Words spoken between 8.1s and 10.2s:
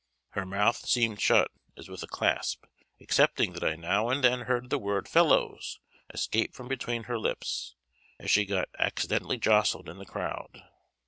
as she got accidentally jostled in the